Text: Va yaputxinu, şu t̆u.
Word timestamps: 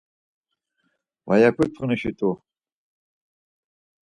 Va 1.27 1.35
yaputxinu, 1.41 1.95
şu 2.01 2.11
t̆u. 2.17 2.29